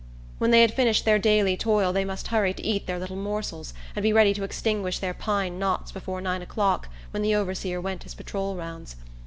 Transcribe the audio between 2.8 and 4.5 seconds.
their little morsels, and be ready to